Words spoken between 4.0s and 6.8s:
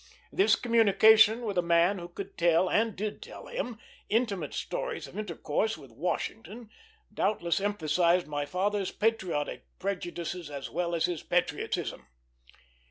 intimate stories of intercourse with Washington